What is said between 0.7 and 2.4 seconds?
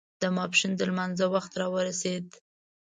د لمانځه وخت را ورسېد.